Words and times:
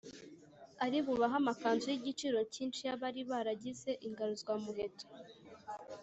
ari 0.85 0.97
bubahe 1.05 1.35
amakanzu 1.41 1.85
y’igiciro 1.89 2.39
cyinshi 2.53 2.81
y’abari 2.87 3.21
barabagize 3.31 3.89
ingaruzwamuheto 4.07 5.05